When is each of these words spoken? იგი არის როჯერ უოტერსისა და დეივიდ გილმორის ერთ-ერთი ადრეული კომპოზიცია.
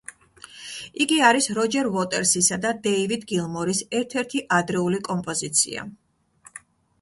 იგი 1.03 1.17
არის 1.25 1.49
როჯერ 1.57 1.89
უოტერსისა 1.97 2.57
და 2.63 2.71
დეივიდ 2.87 3.27
გილმორის 3.33 3.83
ერთ-ერთი 4.01 4.43
ადრეული 4.59 5.03
კომპოზიცია. 5.11 5.87